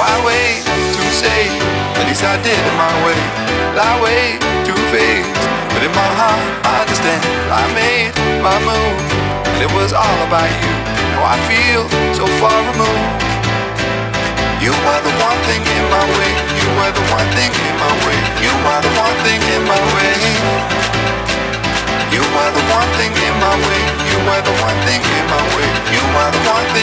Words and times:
Why 0.00 0.16
wait 0.24 0.64
to 0.64 1.04
say? 1.12 1.52
At 2.00 2.08
least 2.08 2.24
I 2.24 2.40
did 2.40 2.56
it 2.56 2.76
my 2.80 2.94
way. 3.04 3.20
I 3.76 3.92
wait 4.00 4.40
to 4.64 4.72
face, 4.88 5.28
But 5.76 5.84
in 5.84 5.92
my 5.92 6.10
heart, 6.16 6.40
I 6.64 6.88
understand. 6.88 7.20
I 7.52 7.68
made 7.76 8.08
my 8.40 8.56
move. 8.64 8.96
And 9.44 9.60
it 9.60 9.68
was 9.76 9.92
all 9.92 10.18
about 10.24 10.48
you. 10.48 10.72
Now 11.12 11.28
I 11.28 11.36
feel 11.44 11.84
so 12.16 12.24
far 12.40 12.56
removed. 12.72 13.20
You 14.64 14.72
are 14.72 15.02
the 15.04 15.12
one 15.20 15.40
thing 15.44 15.60
in 15.68 15.84
my 15.92 16.04
way. 16.16 16.32
You 16.56 16.68
are 16.80 16.92
the 16.96 17.04
one 17.12 17.28
thing 17.36 17.52
in 17.52 17.74
my 17.76 17.92
way. 18.08 18.18
You 18.40 18.52
are 18.72 18.80
the 18.80 18.94
one 18.96 19.16
thing 19.20 19.40
in 19.52 19.62
my 19.68 19.80
way. 20.00 20.16
You 22.08 22.24
are 22.24 22.52
the 22.56 22.64
one 22.72 22.88
thing 22.96 23.12
in 23.12 23.34
my 23.36 23.52
way. 23.68 23.80
You 24.08 24.18
are 24.32 24.40
the 24.48 24.56
one 24.64 24.80
thing 24.88 25.02
in 25.04 25.24
my 25.28 25.44
way. 25.52 25.68
You 25.92 26.02
are 26.24 26.30
the 26.32 26.42
one 26.48 26.66
thing 26.72 26.79